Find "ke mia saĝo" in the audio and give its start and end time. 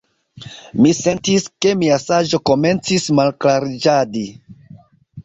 1.65-2.39